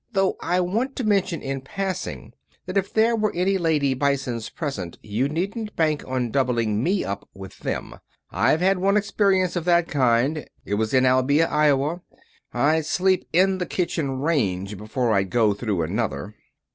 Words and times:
Though 0.13 0.35
I 0.41 0.59
want 0.61 0.95
to 0.95 1.03
mention 1.03 1.43
in 1.43 1.61
passing 1.61 2.33
that 2.65 2.75
if 2.75 2.91
there 2.91 3.13
are 3.13 3.31
any 3.35 3.59
lady 3.59 3.93
Bisons 3.93 4.49
present 4.49 4.97
you 5.03 5.29
needn't 5.29 5.75
bank 5.75 6.03
on 6.07 6.31
doubling 6.31 6.81
me 6.81 7.05
up 7.05 7.29
with 7.35 7.59
them. 7.59 7.99
I've 8.31 8.61
had 8.61 8.79
one 8.79 8.97
experience 8.97 9.55
of 9.55 9.63
that 9.65 9.87
kind. 9.87 10.47
It 10.65 10.73
was 10.73 10.95
in 10.95 11.03
Albia, 11.03 11.45
Iowa. 11.51 12.01
I'd 12.51 12.87
sleep 12.87 13.27
in 13.31 13.59
the 13.59 13.67
kitchen 13.67 14.17
range 14.17 14.75
before 14.75 15.11
I'd 15.13 15.29
go 15.29 15.53
through 15.53 15.83
another." 15.83 16.33